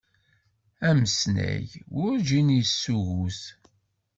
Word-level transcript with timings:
Amsnag, 0.89 1.67
werǧin 1.95 2.47
yessugut. 2.57 3.41